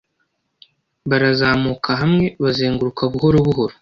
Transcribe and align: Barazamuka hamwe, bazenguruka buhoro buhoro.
Barazamuka 1.09 1.89
hamwe, 2.01 2.25
bazenguruka 2.43 3.01
buhoro 3.13 3.37
buhoro. 3.47 3.69